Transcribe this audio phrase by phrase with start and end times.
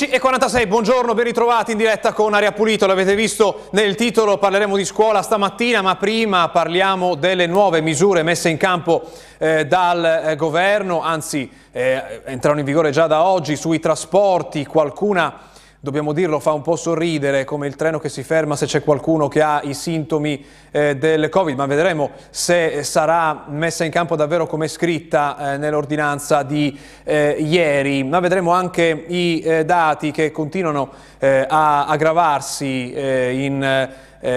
[0.00, 4.86] 12.46, buongiorno, ben ritrovati in diretta con Aria Pulito, l'avete visto nel titolo, parleremo di
[4.86, 11.02] scuola stamattina, ma prima parliamo delle nuove misure messe in campo eh, dal eh, governo,
[11.02, 15.38] anzi eh, entrano in vigore già da oggi sui trasporti, qualcuna
[15.82, 19.28] dobbiamo dirlo, fa un po' sorridere come il treno che si ferma se c'è qualcuno
[19.28, 24.46] che ha i sintomi eh, del Covid, ma vedremo se sarà messa in campo davvero
[24.46, 30.90] come scritta eh, nell'ordinanza di eh, ieri, ma vedremo anche i eh, dati che continuano
[31.18, 33.88] eh, a aggravarsi eh, in,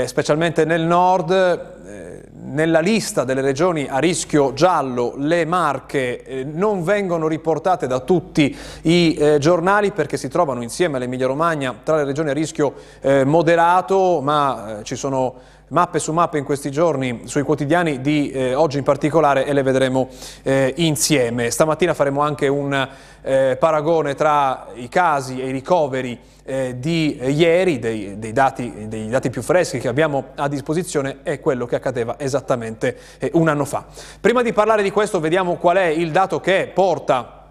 [0.05, 1.71] specialmente nel nord
[2.53, 8.55] nella lista delle regioni a rischio giallo le Marche eh, non vengono riportate da tutti
[8.83, 13.23] i eh, giornali perché si trovano insieme all'Emilia Romagna tra le regioni a rischio eh,
[13.23, 18.77] moderato, ma ci sono mappe su mappe in questi giorni sui quotidiani di eh, oggi
[18.77, 20.07] in particolare e le vedremo
[20.43, 21.51] eh, insieme.
[21.51, 22.87] Stamattina faremo anche un
[23.23, 29.07] paragone tra i casi e i ricoveri eh, di eh, ieri, dei, dei, dati, dei,
[29.07, 33.65] dati, più freschi che abbiamo a disposizione, è quello che accadeva esattamente eh, un anno
[33.65, 33.85] fa.
[34.19, 37.42] Prima di parlare di questo vediamo qual è il dato che porta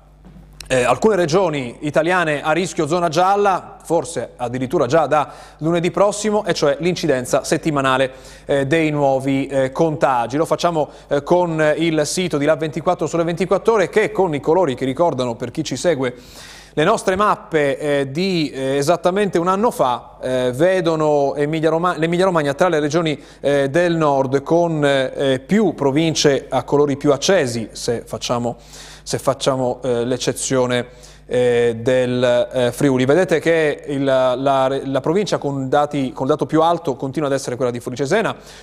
[0.69, 6.55] eh, alcune regioni italiane a rischio zona gialla, forse addirittura già da lunedì prossimo, e
[6.55, 8.13] cioè l'incidenza settimanale
[8.47, 10.37] eh, dei nuovi eh, contagi.
[10.37, 14.75] Lo facciamo eh, con il sito di Lab24 sulle 24 ore che con i colori
[14.75, 16.15] che ricordano per chi ci segue
[16.75, 22.79] le nostre mappe eh, di eh, esattamente un anno fa vedono l'Emilia Romagna tra le
[22.79, 25.11] regioni del nord con
[25.45, 28.57] più province a colori più accesi, se facciamo,
[29.03, 30.87] se facciamo eh, l'eccezione
[31.27, 33.05] eh, del eh, Friuli.
[33.05, 37.35] Vedete che il, la, la, provincia con, dati, con, il dato più alto continua ad
[37.35, 37.97] essere quella di Fuori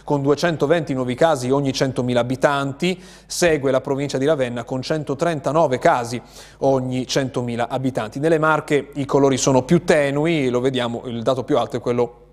[0.04, 6.22] con 220 nuovi casi ogni 100.000 abitanti, segue la provincia di Ravenna con 139 casi
[6.60, 8.20] ogni 100.000 abitanti.
[8.20, 12.28] Nelle Marche i colori sono più tenui, lo vediamo, il dato più alto è quello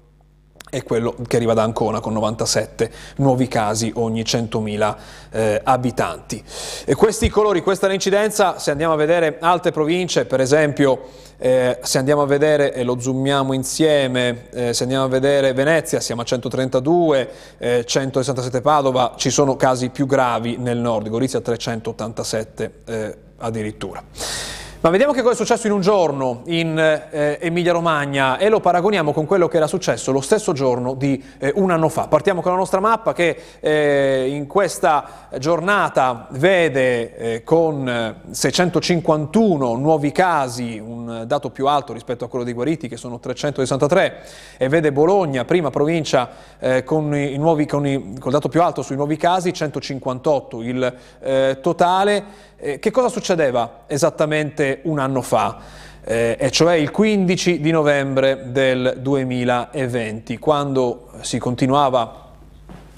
[0.77, 4.97] è quello che arriva da Ancona con 97 nuovi casi ogni 100.000
[5.31, 6.45] eh, abitanti.
[6.85, 11.79] E questi colori, questa è l'incidenza, se andiamo a vedere altre province, per esempio eh,
[11.83, 16.21] se andiamo a vedere, e lo zoomiamo insieme, eh, se andiamo a vedere Venezia siamo
[16.21, 17.31] a 132,
[17.85, 24.03] 167 eh, Padova, ci sono casi più gravi nel nord, Gorizia 387 eh, addirittura.
[24.87, 28.61] Ma vediamo che cosa è successo in un giorno in eh, Emilia Romagna e lo
[28.61, 32.07] paragoniamo con quello che era successo lo stesso giorno di eh, un anno fa.
[32.07, 40.13] Partiamo con la nostra mappa che eh, in questa giornata vede eh, con 651 nuovi
[40.13, 44.21] casi, un dato più alto rispetto a quello dei guariti che sono 363
[44.57, 46.31] e vede Bologna, prima provincia
[46.61, 50.63] eh, con, i nuovi, con, i, con il dato più alto sui nuovi casi, 158
[50.63, 52.55] il eh, totale.
[52.59, 55.59] Eh, che cosa succedeva esattamente un anno fa?
[56.03, 62.31] Eh, e cioè il 15 di novembre del 2020, quando si continuava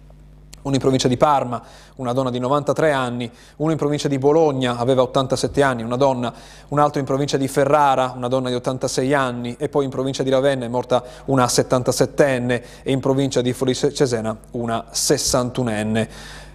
[0.62, 1.62] uno in provincia di Parma,
[1.96, 6.32] una donna di 93 anni, uno in provincia di Bologna, aveva 87 anni, una donna,
[6.68, 10.22] un altro in provincia di Ferrara, una donna di 86 anni, e poi in provincia
[10.22, 16.08] di Ravenna è morta una 77enne e in provincia di Cesena una 61enne.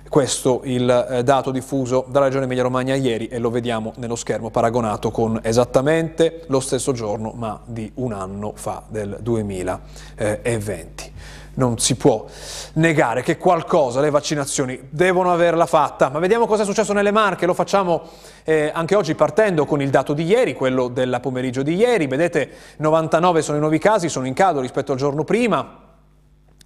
[0.09, 5.11] Questo il eh, dato diffuso dalla Regione Emilia-Romagna ieri e lo vediamo nello schermo paragonato
[5.11, 11.11] con esattamente lo stesso giorno ma di un anno fa del 2020
[11.57, 12.25] non si può
[12.73, 16.09] negare che qualcosa le vaccinazioni devono averla fatta.
[16.09, 18.03] Ma vediamo cosa è successo nelle Marche, lo facciamo
[18.43, 22.07] eh, anche oggi partendo con il dato di ieri, quello della pomeriggio di ieri.
[22.07, 25.86] Vedete 99 sono i nuovi casi, sono in calo rispetto al giorno prima.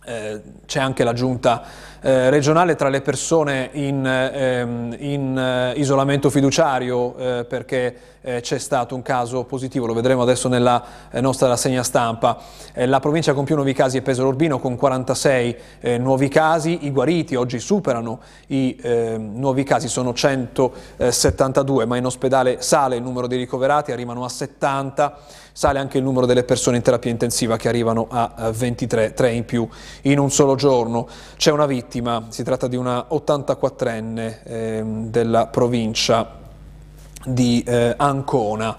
[0.03, 1.63] Eh, c'è anche la giunta
[2.03, 8.57] eh, regionale tra le persone in, ehm, in eh, isolamento fiduciario eh, perché eh, c'è
[8.57, 12.39] stato un caso positivo, lo vedremo adesso nella eh, nostra rassegna stampa.
[12.73, 15.57] la provincia con più nuovi casi è Pesaro Urbino con 46
[15.99, 22.61] nuovi casi, i guariti oggi superano i ehm, nuovi casi, sono 172, ma in ospedale
[22.61, 25.17] sale il numero dei ricoverati, arrivano a 70
[25.61, 29.45] sale anche il numero delle persone in terapia intensiva che arrivano a 23, 3 in
[29.45, 29.69] più
[30.01, 31.07] in un solo giorno.
[31.37, 36.39] C'è una vittima, si tratta di una 84enne eh, della provincia
[37.23, 38.75] di eh, Ancona.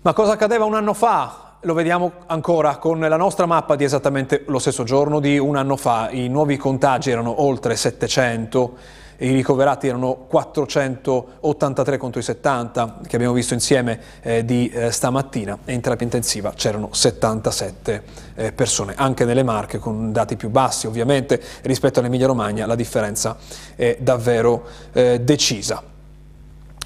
[0.00, 1.58] Ma cosa accadeva un anno fa?
[1.60, 5.76] Lo vediamo ancora con la nostra mappa di esattamente lo stesso giorno di un anno
[5.76, 6.10] fa.
[6.10, 8.76] I nuovi contagi erano oltre 700
[9.18, 15.58] i ricoverati erano 483 contro i 70 che abbiamo visto insieme eh, di eh, stamattina
[15.64, 18.02] e in terapia intensiva c'erano 77
[18.34, 23.36] eh, persone, anche nelle Marche con dati più bassi ovviamente rispetto all'Emilia Romagna la differenza
[23.74, 25.82] è davvero eh, decisa.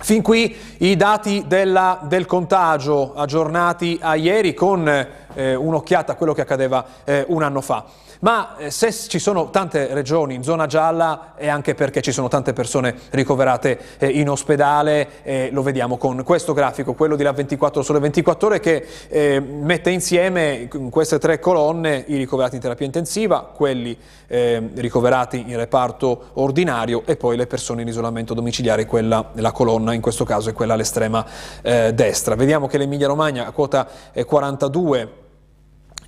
[0.03, 6.33] Fin qui i dati della, del contagio aggiornati a ieri con eh, un'occhiata a quello
[6.33, 7.85] che accadeva eh, un anno fa.
[8.21, 12.29] Ma eh, se ci sono tante regioni in zona gialla è anche perché ci sono
[12.29, 17.83] tante persone ricoverate eh, in ospedale, lo vediamo con questo grafico, quello di la 24
[17.83, 22.87] sole 24 ore che eh, mette insieme in queste tre colonne i ricoverati in terapia
[22.87, 23.97] intensiva, quelli
[24.29, 29.93] eh, ricoverati in reparto ordinario e poi le persone in isolamento domiciliare, quella, la colonna
[29.93, 31.25] in questo caso è quella all'estrema
[31.63, 32.35] eh, destra.
[32.35, 33.89] Vediamo che l'Emilia Romagna a quota
[34.25, 35.22] 42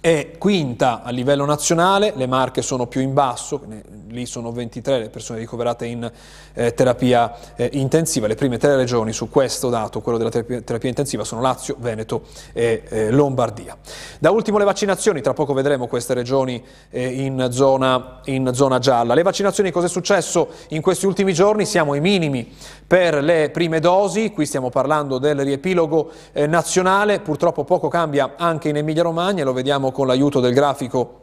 [0.04, 3.62] è quinta a livello nazionale, le Marche sono più in basso,
[4.08, 6.12] lì sono 23 le persone ricoverate in
[6.52, 10.90] eh, terapia eh, intensiva, le prime tre regioni su questo dato, quello della terapia, terapia
[10.90, 13.78] intensiva, sono Lazio, Veneto e eh, Lombardia.
[14.18, 19.14] Da ultimo le vaccinazioni, tra poco vedremo queste regioni eh, in zona, in, zona, gialla.
[19.14, 21.64] Le vaccinazioni, cosa è successo in questi ultimi giorni?
[21.64, 22.54] Siamo ai minimi
[22.86, 28.68] per le prime dosi, qui stiamo parlando del riepilogo eh, nazionale, purtroppo poco cambia anche
[28.68, 31.20] in Emilia Romagna, lo vediamo con l'aiuto del grafico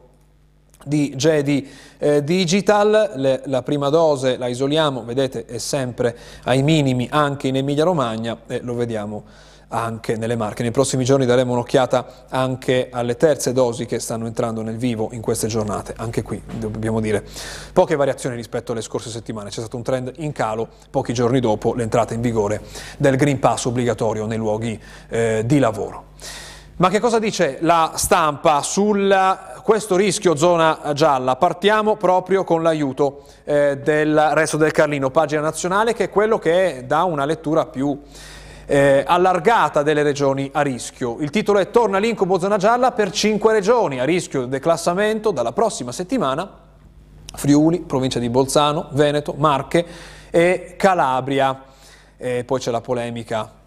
[0.86, 1.70] di Jedi
[2.00, 7.58] eh, Digital, Le, la prima dose la isoliamo, vedete è sempre ai minimi anche in
[7.58, 9.24] Emilia Romagna e lo vediamo
[9.68, 10.64] anche nelle Marche.
[10.64, 15.22] Nei prossimi giorni daremo un'occhiata anche alle terze dosi che stanno entrando nel vivo in
[15.22, 15.94] queste giornate.
[15.98, 17.24] Anche qui dobbiamo dire
[17.74, 19.50] poche variazioni rispetto alle scorse settimane.
[19.50, 22.62] C'è stato un trend in calo pochi giorni dopo l'entrata in vigore
[22.98, 24.80] del Green Pass obbligatorio nei luoghi
[25.10, 26.06] eh, di lavoro.
[26.82, 28.92] Ma che cosa dice la stampa su
[29.62, 31.36] questo rischio zona gialla?
[31.36, 36.86] Partiamo proprio con l'aiuto eh, del resto del Carlino, pagina nazionale, che è quello che
[36.88, 38.02] dà una lettura più
[38.66, 41.18] eh, allargata delle regioni a rischio.
[41.20, 45.92] Il titolo è Torna l'incubo zona gialla per cinque regioni a rischio declassamento dalla prossima
[45.92, 46.50] settimana.
[47.32, 49.86] Friuli, provincia di Bolzano, Veneto, Marche
[50.32, 51.62] e Calabria.
[52.18, 53.60] E poi c'è la polemica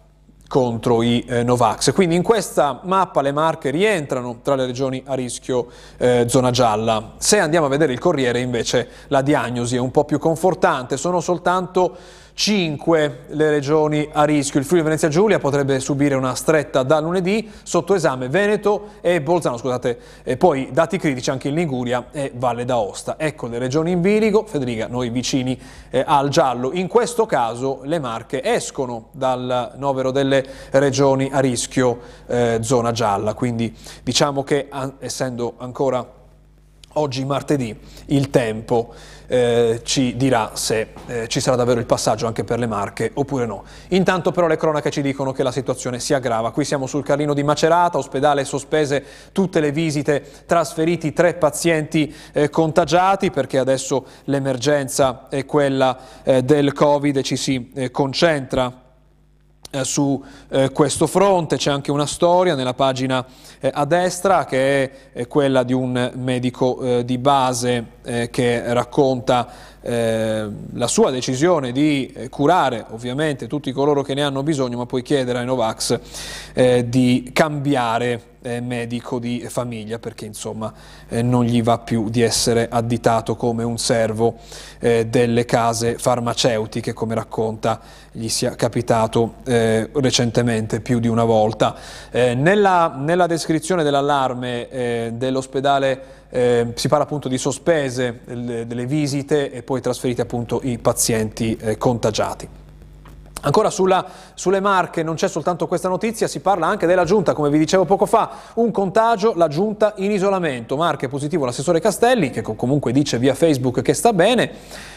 [0.47, 1.93] contro i eh, Novax.
[1.93, 7.13] Quindi in questa mappa le Marche rientrano tra le regioni a rischio eh, zona gialla.
[7.17, 11.19] Se andiamo a vedere il Corriere invece la diagnosi è un po' più confortante, sono
[11.19, 11.95] soltanto
[12.35, 14.59] 5 le regioni a rischio.
[14.59, 19.57] Il Friuli Venezia Giulia potrebbe subire una stretta da lunedì, sotto esame Veneto e Bolzano,
[19.57, 23.15] scusate, e poi dati critici anche in Liguria e Valle d'Aosta.
[23.17, 25.57] Ecco le regioni in bilico, Federica, noi vicini
[25.89, 26.73] eh, al giallo.
[26.73, 33.33] In questo caso le Marche escono dal novero delle regioni a rischio eh, zona gialla,
[33.33, 34.67] quindi diciamo che
[34.99, 36.23] essendo ancora
[36.97, 38.93] oggi martedì il tempo
[39.27, 43.45] eh, ci dirà se eh, ci sarà davvero il passaggio anche per le Marche oppure
[43.45, 43.63] no.
[43.89, 46.51] Intanto però le cronache ci dicono che la situazione si aggrava.
[46.51, 52.49] Qui siamo sul Carlino di Macerata, ospedale sospese tutte le visite, trasferiti tre pazienti eh,
[52.49, 58.83] contagiati perché adesso l'emergenza è quella eh, del Covid e ci si eh, concentra
[59.75, 63.25] eh, su eh, questo fronte c'è anche una storia nella pagina
[63.59, 68.73] eh, a destra che è, è, quella di un medico eh, di base eh, che
[68.73, 69.47] racconta
[69.81, 75.01] eh, la sua decisione di curare ovviamente tutti coloro che ne hanno bisogno ma poi
[75.01, 75.99] chiedere ai Novax
[76.85, 80.71] di cambiare eh, medico di famiglia perché insomma
[81.09, 84.35] eh, non gli va più di essere additato come un servo
[84.79, 87.81] eh, delle case farmaceutiche come racconta
[88.11, 91.75] gli sia capitato eh, recentemente più di una volta.
[92.11, 94.69] Eh, nella, nella, descrizione dell'allarme
[96.35, 102.64] eh, si parla appunto di sospese delle, visite e poi trasferiti appunto i pazienti contagiati.
[103.45, 107.51] Ancora sulla, sulle Marche non c'è soltanto questa notizia, si parla anche della Giunta, come
[107.51, 110.75] vi dicevo poco fa, un contagio, la Giunta in isolamento.
[110.75, 114.51] Marche positivo l'assessore Castelli, che comunque dice via Facebook che sta bene,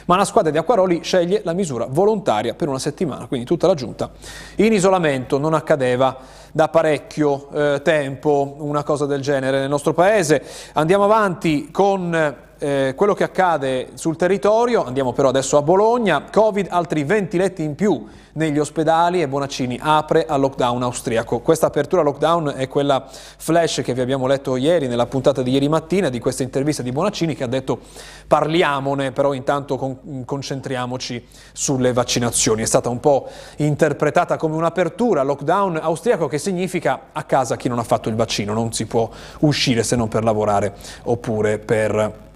[0.07, 3.75] ma la squadra di Acquaroli sceglie la misura volontaria per una settimana, quindi tutta la
[3.75, 4.11] Giunta
[4.57, 5.37] in isolamento.
[5.37, 6.17] Non accadeva
[6.51, 10.43] da parecchio eh, tempo una cosa del genere nel nostro Paese.
[10.73, 16.67] Andiamo avanti con eh, quello che accade sul territorio, andiamo però adesso a Bologna, Covid,
[16.71, 21.41] altri 20 letti in più negli ospedali e Bonaccini apre al lockdown austriaco.
[21.41, 25.69] Questa apertura lockdown è quella flash che vi abbiamo letto ieri nella puntata di ieri
[25.69, 27.81] mattina di questa intervista di Bonaccini che ha detto
[28.27, 32.63] parliamone, però intanto con, concentriamoci sulle vaccinazioni.
[32.63, 37.79] È stata un po' interpretata come un'apertura lockdown austriaco che significa a casa chi non
[37.79, 39.11] ha fatto il vaccino, non si può
[39.41, 40.75] uscire se non per lavorare
[41.05, 42.27] oppure per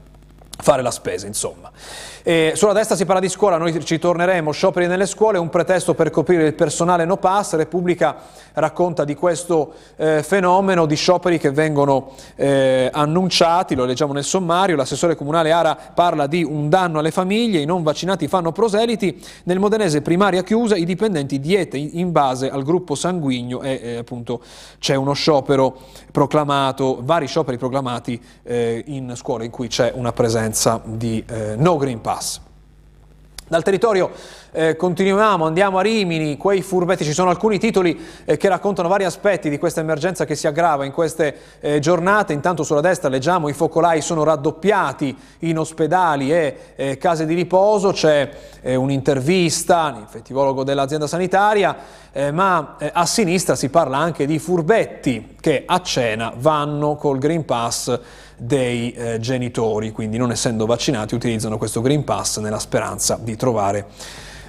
[0.62, 1.70] fare la spesa, insomma.
[2.24, 5.92] E sulla destra si parla di scuola, noi ci torneremo, scioperi nelle scuole, un pretesto
[5.94, 8.14] per coprire il personale no pass, Repubblica
[8.52, 14.76] racconta di questo eh, fenomeno di scioperi che vengono eh, annunciati, lo leggiamo nel sommario,
[14.76, 19.58] l'assessore comunale Ara parla di un danno alle famiglie, i non vaccinati fanno proseliti, nel
[19.58, 24.40] modenese primaria chiusa i dipendenti diete in base al gruppo sanguigno e eh, appunto
[24.78, 25.76] c'è uno sciopero
[26.12, 31.76] proclamato, vari scioperi proclamati eh, in scuole in cui c'è una presenza di eh, no
[31.76, 32.40] Green Pass pass.
[33.48, 34.10] Dal territorio
[34.52, 39.04] eh, continuiamo, andiamo a Rimini, quei furbetti, ci sono alcuni titoli eh, che raccontano vari
[39.04, 43.48] aspetti di questa emergenza che si aggrava in queste eh, giornate, intanto sulla destra leggiamo
[43.48, 48.30] i focolai sono raddoppiati in ospedali e eh, case di riposo, c'è
[48.62, 51.76] eh, un'intervista, infettivologo dell'azienda sanitaria,
[52.12, 57.44] eh, ma a sinistra si parla anche di furbetti che a cena vanno col Green
[57.44, 57.98] Pass
[58.36, 63.86] dei eh, genitori, quindi non essendo vaccinati utilizzano questo Green Pass nella speranza di trovare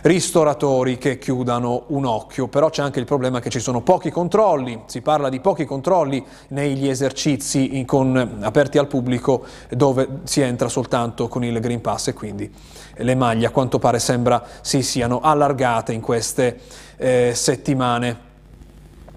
[0.04, 4.84] ristoratori che chiudano un occhio, però c'è anche il problema che ci sono pochi controlli,
[4.86, 10.68] si parla di pochi controlli negli esercizi in, con, aperti al pubblico dove si entra
[10.68, 12.10] soltanto con il Green Pass.
[12.10, 12.52] E quindi
[12.96, 16.60] le maglie a quanto pare sembra si siano allargate in queste
[16.98, 18.32] eh, settimane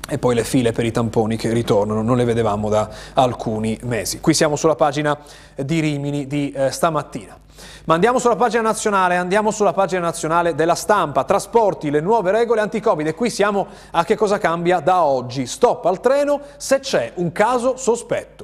[0.08, 4.20] e poi le file per i tamponi che ritornano, non le vedevamo da alcuni mesi.
[4.20, 5.18] Qui siamo sulla pagina
[5.54, 7.38] di Rimini di eh, stamattina.
[7.84, 12.60] Ma andiamo sulla pagina nazionale, andiamo sulla pagina nazionale della stampa, trasporti, le nuove regole
[12.60, 15.46] anti-Covid e qui siamo a che cosa cambia da oggi.
[15.46, 18.35] Stop al treno se c'è un caso sospetto.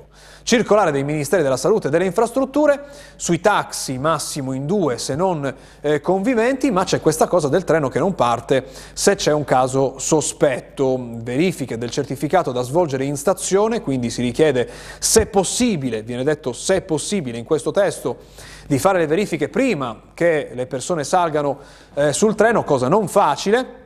[0.43, 2.81] Circolare dei Ministeri della Salute e delle Infrastrutture
[3.17, 7.89] sui taxi massimo in due se non eh, conviventi, ma c'è questa cosa del treno
[7.89, 10.99] che non parte se c'è un caso sospetto.
[11.23, 14.69] Verifiche del certificato da svolgere in stazione, quindi si richiede
[14.99, 18.19] se possibile, viene detto se possibile in questo testo,
[18.67, 21.59] di fare le verifiche prima che le persone salgano
[21.95, 23.82] eh, sul treno, cosa non facile,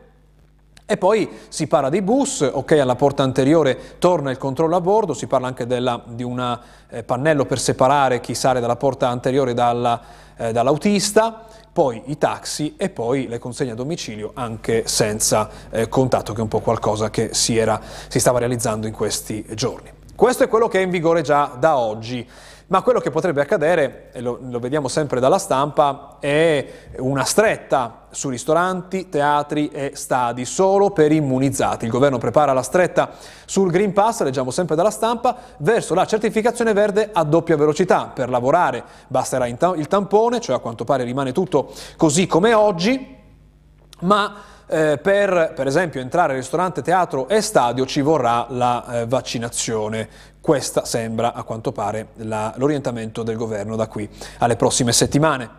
[0.89, 5.15] e poi si parla di bus, ok alla porta anteriore torna il controllo a bordo,
[5.15, 9.53] si parla anche della, di un eh, pannello per separare chi sale dalla porta anteriore
[9.53, 10.01] dalla,
[10.37, 16.33] eh, dall'autista, poi i taxi e poi le consegne a domicilio anche senza eh, contatto,
[16.33, 19.91] che è un po' qualcosa che si, era, si stava realizzando in questi giorni.
[20.15, 22.27] Questo è quello che è in vigore già da oggi.
[22.69, 26.67] Ma quello che potrebbe accadere, e lo, lo, vediamo sempre dalla stampa, è
[26.99, 31.85] una stretta su ristoranti, teatri e stadi, solo per immunizzati.
[31.85, 33.11] Il governo prepara la stretta
[33.45, 38.11] sul Green Pass, leggiamo sempre dalla stampa, verso la certificazione verde a doppia velocità.
[38.13, 43.17] Per lavorare basterà il tampone, cioè a quanto pare rimane tutto così come oggi,
[44.01, 44.35] ma
[44.67, 50.09] eh, per, per esempio, entrare al ristorante, teatro e stadio ci vorrà la eh, vaccinazione.
[50.47, 55.51] Questa sembra, a quanto pare, l'orientamento del governo da qui alle prossime settimane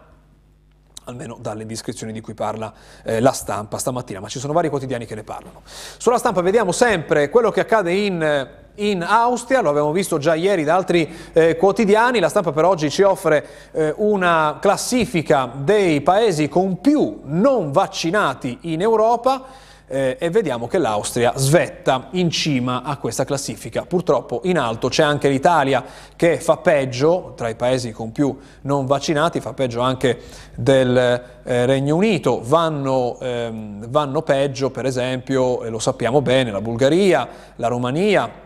[1.03, 2.71] almeno dalle indiscrezioni di cui parla
[3.03, 5.61] eh, la stampa stamattina, ma ci sono vari quotidiani che ne parlano.
[5.65, 10.63] Sulla stampa vediamo sempre quello che accade in in Austria, lo abbiamo visto già ieri
[10.63, 16.47] da altri eh, quotidiani, la stampa per oggi ci offre eh, una classifica dei paesi
[16.47, 22.97] con più non vaccinati in Europa eh, e vediamo che l'Austria svetta in cima a
[22.97, 23.85] questa classifica.
[23.85, 25.83] Purtroppo in alto c'è anche l'Italia
[26.15, 30.19] che fa peggio, tra i paesi con più non vaccinati, fa peggio anche
[30.55, 36.61] del eh, Regno Unito, vanno, ehm, vanno peggio per esempio, e lo sappiamo bene, la
[36.61, 38.45] Bulgaria, la Romania,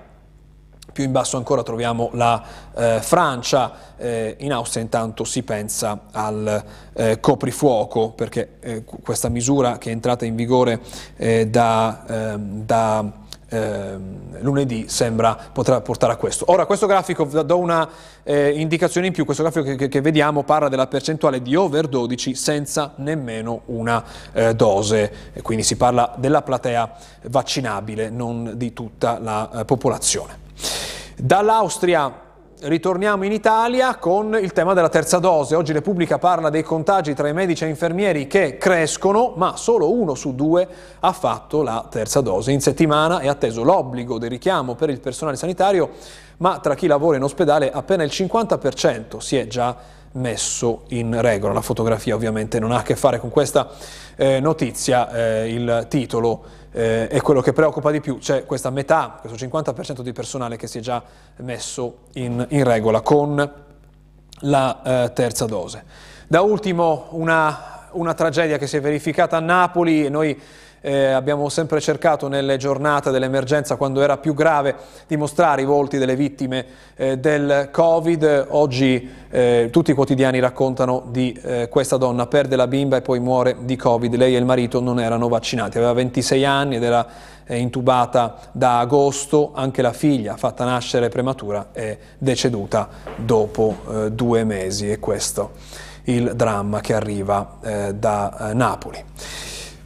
[0.91, 2.43] più in basso ancora troviamo la
[2.75, 9.77] eh, Francia, eh, in Austria intanto si pensa al eh, coprifuoco perché eh, questa misura
[9.77, 10.81] che è entrata in vigore
[11.17, 13.19] eh, da, ehm, da
[13.51, 13.98] eh,
[14.39, 16.45] lunedì sembra potrà portare a questo.
[16.48, 17.88] Ora questo grafico, do una
[18.24, 22.33] eh, indicazione in più, questo grafico che, che, vediamo parla della percentuale di over 12
[22.33, 26.93] senza nemmeno una eh, dose, quindi si parla della platea
[27.24, 30.40] vaccinabile, non di tutta la eh, popolazione.
[31.17, 32.29] Dall'Austria
[32.63, 35.55] Ritorniamo in Italia con il tema della terza dose.
[35.55, 40.13] Oggi Repubblica parla dei contagi tra i medici e infermieri che crescono, ma solo uno
[40.13, 40.67] su due
[40.99, 42.51] ha fatto la terza dose.
[42.51, 45.89] In settimana è atteso l'obbligo del richiamo per il personale sanitario,
[46.37, 49.75] ma tra chi lavora in ospedale appena il 50% si è già
[50.11, 51.53] messo in regola.
[51.53, 53.69] La fotografia ovviamente non ha a che fare con questa
[54.15, 59.17] eh, notizia, eh, il titolo eh, è quello che preoccupa di più, c'è questa metà,
[59.19, 61.03] questo 50% di personale che si è già
[61.37, 63.53] messo in, in regola con
[64.41, 65.83] la eh, terza dose.
[66.27, 70.39] Da ultimo una, una tragedia che si è verificata a Napoli, noi
[70.81, 74.75] eh, abbiamo sempre cercato nelle giornate dell'emergenza, quando era più grave,
[75.07, 78.47] di mostrare i volti delle vittime eh, del Covid.
[78.50, 83.19] Oggi eh, tutti i quotidiani raccontano di eh, questa donna, perde la bimba e poi
[83.19, 84.15] muore di Covid.
[84.15, 87.05] Lei e il marito non erano vaccinati, aveva 26 anni ed era
[87.45, 94.43] eh, intubata da agosto, anche la figlia fatta nascere prematura è deceduta dopo eh, due
[94.43, 95.51] mesi e questo
[96.05, 97.59] il dramma che arriva
[97.93, 99.05] da Napoli.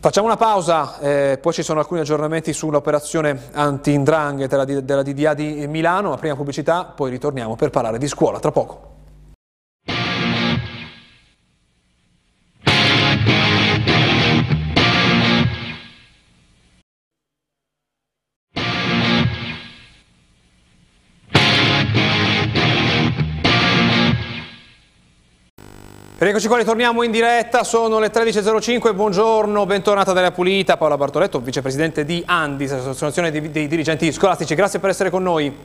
[0.06, 6.12] Facciamo una pausa, eh, poi ci sono alcuni aggiornamenti sull'operazione anti-indrangheta della, DDA di Milano,
[6.12, 8.95] la prima pubblicità, poi ritorniamo per parlare di scuola tra poco.
[26.28, 32.04] Eccoci qua, ritorniamo in diretta, sono le 13.05, buongiorno, bentornata Daria Pulita, Paola Bartoletto, vicepresidente
[32.04, 35.56] di ANDIS, Associazione dei Dirigenti Scolastici, grazie per essere con noi.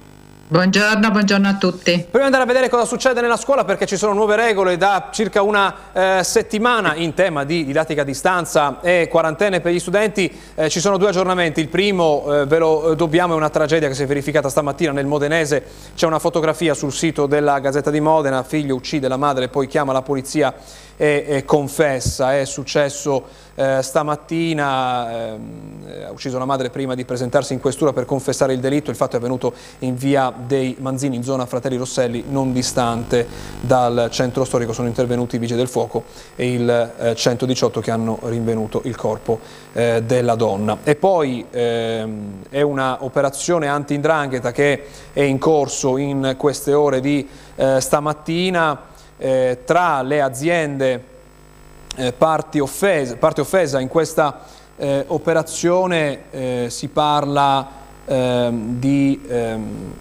[0.52, 1.92] Buongiorno, buongiorno, a tutti.
[1.92, 5.11] Prima di andare a vedere cosa succede nella scuola, perché ci sono nuove regole da
[5.12, 10.28] circa una eh, settimana in tema di didattica a distanza e quarantene per gli studenti,
[10.57, 11.61] eh, ci sono due aggiornamenti.
[11.61, 15.07] Il primo, eh, ve lo dobbiamo, è una tragedia che si è verificata stamattina nel
[15.07, 15.62] Modenese.
[15.95, 19.92] C'è una fotografia sul sito della Gazzetta di Modena, figlio uccide la madre, poi chiama
[19.92, 20.52] la polizia
[21.00, 22.39] e, e confessa.
[22.39, 28.04] È successo eh, stamattina, ehm, ha ucciso la madre prima di presentarsi in questura per
[28.04, 28.91] confessare il delitto.
[28.91, 33.26] Il fatto è avvenuto in via dei Manzini, in zona Fratelli Rosselli, non distante
[33.60, 34.75] dal centro storico.
[34.75, 36.04] Sono intervenuti i vigili del fuoco
[36.36, 39.41] e il eh, 118 che hanno rinvenuto il corpo
[39.73, 40.80] eh, della donna.
[40.84, 44.84] E poi ehm, è un'operazione anti-indrangheta che
[45.15, 48.89] è in corso in queste ore di eh, stamattina
[49.21, 51.04] eh, tra le aziende
[51.97, 54.41] eh, parti, offese, parte offesa in questa
[54.76, 57.69] eh, operazione eh, si parla
[58.06, 59.21] ehm, di...
[59.28, 59.93] Ehm,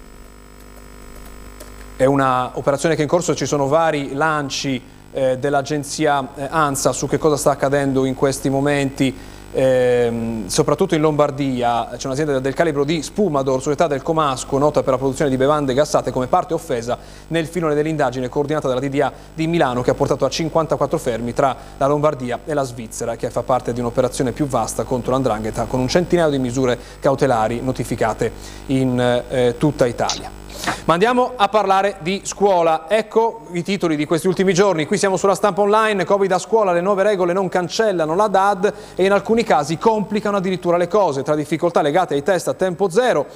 [1.97, 7.09] è un'operazione che è in corso, ci sono vari lanci eh, dell'agenzia eh, ANSA su
[7.09, 9.13] che cosa sta accadendo in questi momenti
[9.53, 14.93] ehm, soprattutto in Lombardia c'è un'azienda del calibro di Spumador, società del Comasco, nota per
[14.93, 19.47] la produzione di bevande gassate come parte offesa nel filone dell'indagine coordinata dalla DDA di
[19.47, 23.43] Milano che ha portato a 54 fermi tra la Lombardia e la Svizzera che fa
[23.43, 28.31] parte di un'operazione più vasta contro l'andrangheta con un centinaio di misure cautelari notificate
[28.67, 30.39] in eh, tutta Italia.
[30.85, 32.85] Ma andiamo a parlare di scuola.
[32.87, 34.85] Ecco i titoli di questi ultimi giorni.
[34.85, 36.03] Qui siamo sulla stampa online.
[36.03, 40.37] Covid a scuola, le nuove regole non cancellano la DAD e in alcuni casi complicano
[40.37, 43.27] addirittura le cose, tra difficoltà legate ai test a tempo zero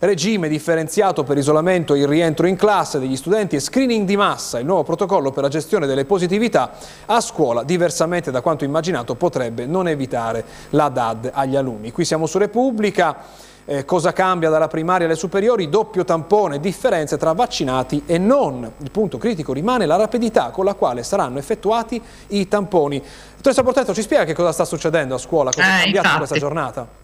[0.00, 4.58] regime differenziato per isolamento e il rientro in classe degli studenti e screening di massa,
[4.58, 6.72] il nuovo protocollo per la gestione delle positività
[7.06, 11.92] a scuola, diversamente da quanto immaginato, potrebbe non evitare la DAD agli alunni.
[11.92, 17.32] Qui siamo su Repubblica eh, cosa cambia dalla primaria alle superiori, doppio tampone, differenze tra
[17.34, 18.68] vaccinati e non.
[18.78, 23.00] Il punto critico rimane la rapidità con la quale saranno effettuati i tamponi.
[23.36, 26.16] Dottoressa Portetto, ci spiega che cosa sta succedendo a scuola, cosa è eh, cambiato in
[26.16, 26.99] questa giornata?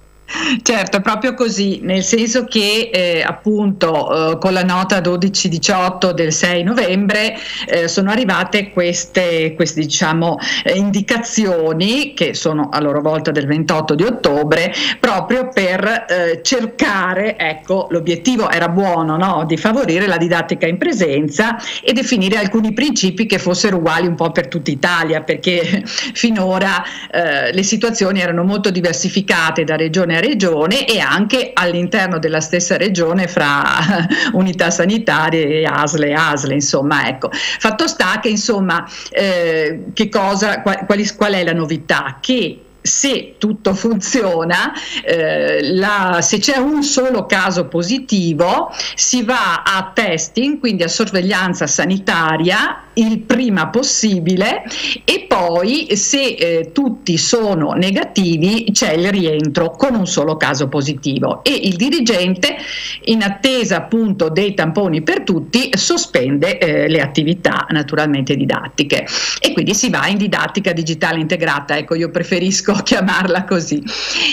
[0.63, 6.65] Certo, proprio così, nel senso che eh, appunto eh, con la nota 12-18 del 6
[6.65, 7.37] novembre
[7.67, 13.95] eh, sono arrivate queste, queste diciamo, eh, indicazioni che sono a loro volta del 28
[13.95, 19.45] di ottobre proprio per eh, cercare, ecco l'obiettivo era buono no?
[19.47, 24.33] di favorire la didattica in presenza e definire alcuni principi che fossero uguali un po'
[24.33, 30.87] per tutta Italia perché finora eh, le situazioni erano molto diversificate da regione a regione
[30.87, 33.65] e anche all'interno della stessa regione fra
[34.33, 37.31] unità sanitarie e ASLE ASLE, insomma, ecco.
[37.33, 42.19] Fatto sta che, insomma, eh, che cosa, qual, qual è la novità?
[42.21, 44.73] Che se tutto funziona,
[45.05, 51.67] eh, la, se c'è un solo caso positivo, si va a testing, quindi a sorveglianza
[51.67, 54.63] sanitaria il prima possibile
[55.05, 61.43] e poi se eh, tutti sono negativi c'è il rientro con un solo caso positivo.
[61.45, 62.57] E il dirigente
[63.05, 69.07] in attesa appunto dei tamponi per tutti sospende eh, le attività naturalmente didattiche.
[69.41, 73.83] E quindi si va in didattica digitale integrata, ecco io preferisco chiamarla così.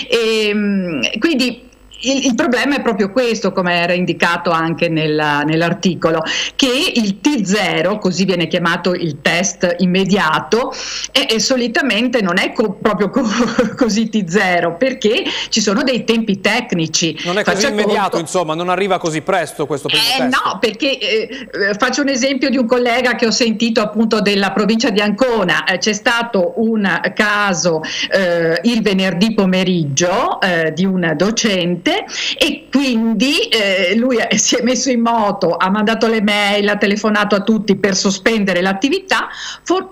[0.08, 1.70] E, ehm, quindi
[2.04, 6.22] il, il, problema è proprio questo, come era indicato anche nella, nell'articolo,
[6.56, 10.72] che il T0, così viene chiamato il test immediato,
[11.10, 13.22] è, è solitamente non è co- proprio co-
[13.76, 17.18] così T0, perché ci sono dei tempi tecnici.
[17.24, 18.18] Non è così Faccia immediato, conto...
[18.18, 20.44] insomma, non arriva così presto questo primo eh, test.
[20.44, 24.90] No, perché eh, faccio un esempio di un collega che ho sentito appunto della provincia
[24.90, 31.93] di Ancona, eh, c'è stato un caso eh, il venerdì pomeriggio eh, di un docente
[32.38, 37.34] e quindi eh, lui si è messo in moto, ha mandato le mail, ha telefonato
[37.34, 39.28] a tutti per sospendere l'attività.
[39.62, 39.90] For-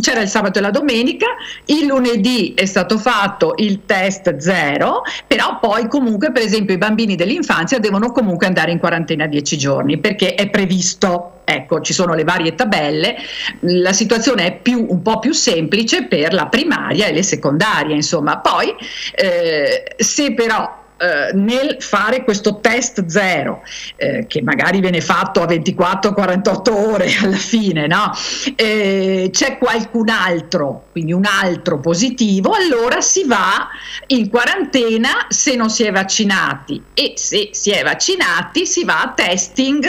[0.00, 1.26] c'era il sabato e la domenica,
[1.66, 7.16] il lunedì è stato fatto il test zero, però poi comunque per esempio i bambini
[7.16, 12.24] dell'infanzia devono comunque andare in quarantena 10 giorni perché è previsto, ecco ci sono le
[12.24, 13.16] varie tabelle,
[13.60, 18.38] la situazione è più, un po' più semplice per la primaria e le secondarie insomma,
[18.38, 18.74] poi
[19.14, 23.62] eh, se però eh, nel fare questo test zero,
[23.96, 28.12] eh, che magari viene fatto a 24-48 ore alla fine, no?
[28.54, 33.68] eh, c'è qualcun altro, quindi un altro positivo, allora si va
[34.08, 39.12] in quarantena se non si è vaccinati e se si è vaccinati si va a
[39.14, 39.84] testing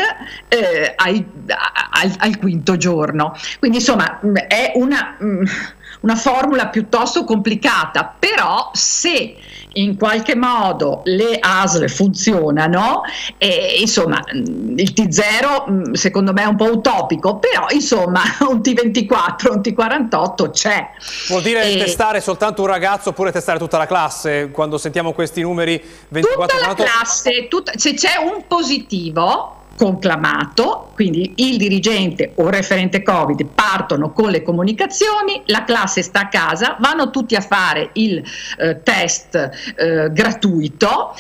[0.48, 1.26] eh, ai,
[1.92, 3.36] al, al, quinto giorno.
[3.60, 5.18] Quindi insomma è una,
[6.02, 9.36] una formula piuttosto complicata, però se
[9.74, 13.04] in qualche modo le ASL funzionano
[13.38, 19.62] e insomma il T0 secondo me è un po' utopico però insomma un T24 un
[19.62, 20.90] T48 c'è.
[21.30, 21.78] Vuol dire e...
[21.78, 24.50] testare soltanto un ragazzo oppure testare tutta la classe?
[24.52, 31.34] Quando sentiamo questi numeri 24 tutta la classe tutta, se c'è un positivo conclamato, quindi
[31.38, 36.78] il dirigente o il referente Covid partono con le comunicazioni, la classe sta a casa,
[36.80, 38.22] vanno tutti a fare il
[38.60, 39.34] eh, test
[39.76, 41.16] eh, gratuito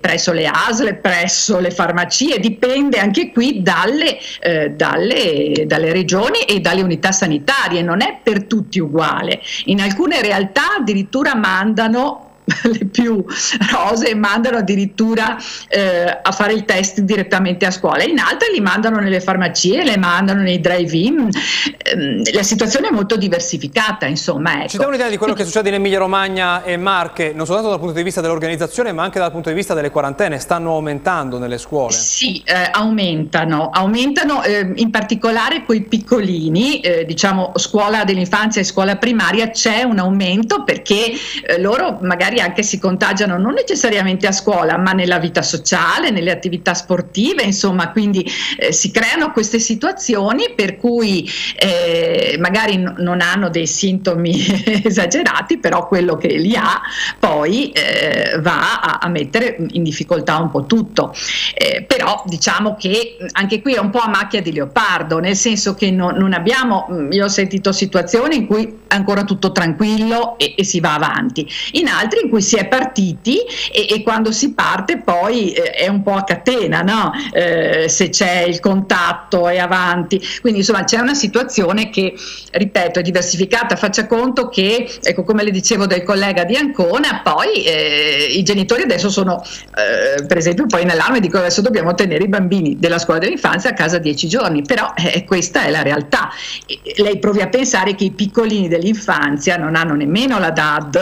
[0.00, 6.60] presso le ASL, presso le farmacie, dipende anche qui dalle, eh, dalle, dalle regioni e
[6.60, 9.40] dalle unità sanitarie, non è per tutti uguale.
[9.64, 12.27] In alcune realtà addirittura mandano
[12.62, 13.24] le più
[13.70, 15.36] rose mandano addirittura
[15.68, 19.96] eh, a fare il test direttamente a scuola, in altre li mandano nelle farmacie, le
[19.98, 24.60] mandano nei drive-in, eh, la situazione è molto diversificata insomma.
[24.60, 24.68] Ecco.
[24.68, 27.78] Ci dà un'idea di quello che succede in Emilia Romagna e Marche, non soltanto dal
[27.78, 31.58] punto di vista dell'organizzazione ma anche dal punto di vista delle quarantene, stanno aumentando nelle
[31.58, 31.92] scuole?
[31.92, 38.96] Sì, eh, aumentano, aumentano eh, in particolare quei piccolini, eh, diciamo scuola dell'infanzia e scuola
[38.96, 41.12] primaria c'è un aumento perché
[41.46, 46.10] eh, loro magari magari anche si contagiano non necessariamente a scuola, ma nella vita sociale,
[46.10, 48.24] nelle attività sportive, insomma, quindi
[48.58, 54.32] eh, si creano queste situazioni per cui eh, magari n- non hanno dei sintomi
[54.84, 56.80] esagerati, però quello che li ha
[57.18, 61.14] poi eh, va a-, a, mettere in difficoltà un po' tutto.
[61.54, 65.74] Eh, però diciamo che anche qui è un po' a macchia di leopardo, nel senso
[65.74, 70.54] che no- non abbiamo, io ho sentito situazioni in cui è ancora tutto tranquillo e,
[70.56, 73.38] e si va avanti, in altri cui si è partiti
[73.72, 77.12] e, e quando si parte poi eh, è un po' a catena, no?
[77.32, 82.14] eh, se c'è il contatto è avanti, quindi insomma c'è una situazione che,
[82.52, 87.64] ripeto, è diversificata, faccia conto che, ecco come le dicevo del collega di Ancona, poi
[87.64, 89.42] eh, i genitori adesso sono
[89.76, 93.70] eh, per esempio poi in allarme dicono adesso dobbiamo tenere i bambini della scuola dell'infanzia
[93.70, 96.30] a casa dieci giorni, però eh, questa è la realtà.
[96.66, 100.98] E, lei provi a pensare che i piccolini dell'infanzia non hanno nemmeno la DAD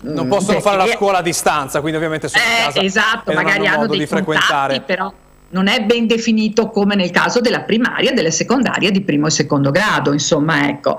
[0.14, 3.32] non possono Beh, fare la scuola a distanza, quindi ovviamente sono eh, a casa esatto,
[3.32, 4.80] magari hanno, hanno dei di frequentare.
[4.80, 5.12] però
[5.50, 9.70] non è ben definito come nel caso della primaria, delle secondarie di primo e secondo
[9.70, 10.98] grado, insomma, ecco.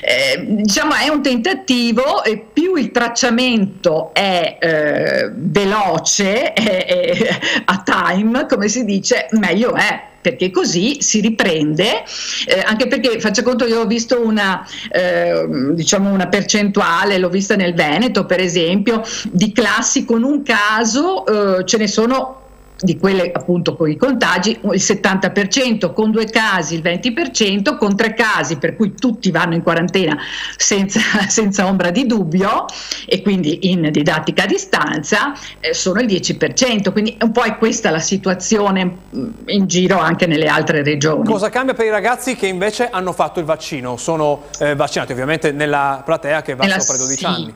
[0.00, 7.82] Eh, diciamo è un tentativo e più il tracciamento è eh, veloce, è, è a
[7.82, 12.04] time, come si dice, meglio è perché così si riprende,
[12.46, 17.56] eh, anche perché faccia conto io ho visto una, eh, diciamo una percentuale, l'ho vista
[17.56, 22.41] nel Veneto per esempio, di classi con un caso, eh, ce ne sono
[22.82, 28.12] di quelle appunto con i contagi, il 70%, con due casi il 20%, con tre
[28.12, 30.18] casi per cui tutti vanno in quarantena
[30.56, 32.66] senza, senza ombra di dubbio
[33.06, 37.90] e quindi in didattica a distanza eh, sono il 10%, quindi un po' è questa
[37.90, 41.24] la situazione mm, in giro anche nelle altre regioni.
[41.24, 43.96] Cosa cambia per i ragazzi che invece hanno fatto il vaccino?
[43.96, 47.24] Sono eh, vaccinati ovviamente nella platea che va sopra i 12 sì.
[47.24, 47.54] anni.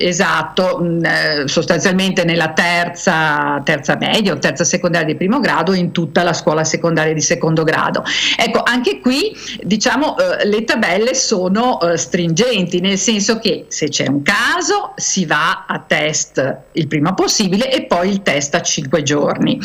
[0.00, 5.90] Esatto, mm, eh, sostanzialmente nella terza, terza media o terza secondaria di primo grado in
[5.90, 8.04] tutta la scuola secondaria di secondo grado.
[8.36, 14.06] Ecco, anche qui diciamo eh, le tabelle sono eh, stringenti, nel senso che se c'è
[14.06, 19.02] un caso si va a test il prima possibile e poi il test a 5
[19.02, 19.58] giorni.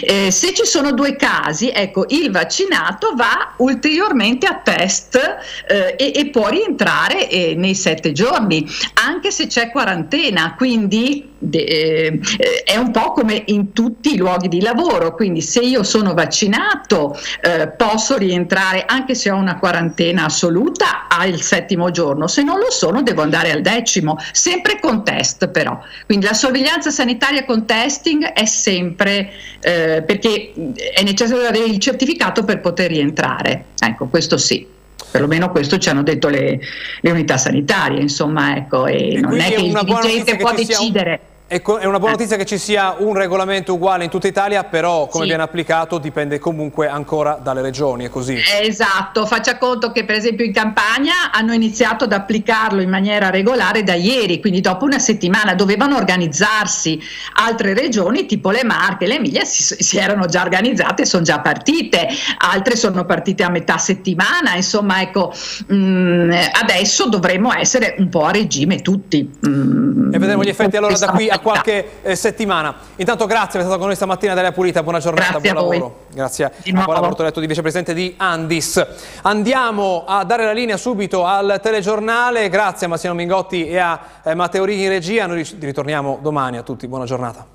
[0.00, 5.20] Eh, se ci sono due casi, ecco, il vaccinato va ulteriormente a test
[5.68, 12.20] eh, e, e, può rientrare nei 7 giorni, anche se c'è quarantena, quindi eh,
[12.64, 17.18] è un po' come in tutti i luoghi di lavoro, quindi se io sono vaccinato
[17.40, 22.70] eh, posso rientrare anche se ho una quarantena assoluta al settimo giorno, se non lo
[22.70, 25.76] sono devo andare al decimo, sempre con test però.
[26.06, 30.52] Quindi la sorveglianza sanitaria con testing è sempre eh, perché
[30.94, 34.73] è necessario avere il certificato per poter rientrare, ecco questo sì
[35.14, 36.58] perlomeno questo ci hanno detto le,
[37.00, 41.20] le unità sanitarie, insomma, ecco, e, e non è che il dirigente può decidere.
[41.20, 45.06] Un è una buona notizia che ci sia un regolamento uguale in tutta Italia, però
[45.06, 45.28] come sì.
[45.28, 48.40] viene applicato dipende comunque ancora dalle regioni, è così?
[48.60, 53.82] Esatto, faccia conto che per esempio in Campania hanno iniziato ad applicarlo in maniera regolare
[53.84, 57.00] da ieri, quindi dopo una settimana dovevano organizzarsi
[57.34, 62.08] altre regioni, tipo le Marche, le Emilia si, si erano già organizzate sono già partite,
[62.38, 65.32] altre sono partite a metà settimana, insomma ecco,
[65.66, 69.30] mh, mm, adesso dovremmo essere un po' a regime tutti.
[69.40, 72.74] Mh, mm, e vedremo gli effetti allora da qui a qualche eh, settimana.
[72.96, 75.96] Intanto grazie per essere stato con noi stamattina Daria Pulita, buona giornata, grazie buon lavoro.
[76.12, 76.52] Grazie a
[76.84, 78.84] Paola Bortoletto di vicepresidente di Andis.
[79.22, 84.34] Andiamo a dare la linea subito al telegiornale, grazie a Massimo Mingotti e a eh,
[84.34, 87.54] Matteo Righi in regia, noi ritorniamo domani a tutti, buona giornata.